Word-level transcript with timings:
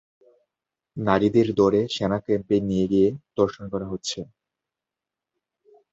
নারীদের 0.97 1.47
ধরে 1.59 1.79
সেনা 1.95 2.19
ক্যাম্পে 2.25 2.55
নিয়ে 2.69 2.85
গিয়ে 2.87 3.07
ধর্ষণ 3.37 3.65
করা 3.73 3.87
হচ্ছে। 3.91 4.19